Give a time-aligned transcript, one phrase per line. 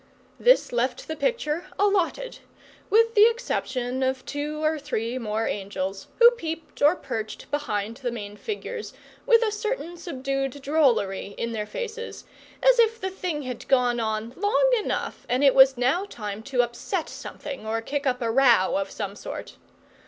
[0.39, 2.39] This left the picture allotted,
[2.89, 8.09] with the exception of two or three more angels, who peeped or perched behind the
[8.09, 8.93] main figures
[9.27, 12.25] with a certain subdued drollery in their faces,
[12.63, 16.63] as if the thing had gone on long enough, and it was now time to
[16.63, 19.57] upset something or kick up a row of some sort.